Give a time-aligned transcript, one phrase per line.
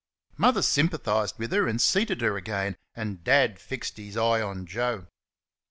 [0.35, 5.05] Mother sympathised with her and seated her again, and Dad fixed his eye on Joe.